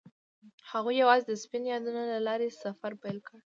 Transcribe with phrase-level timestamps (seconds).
[0.71, 3.37] هغوی یوځای د سپین یادونه له لارې سفر پیل کړ.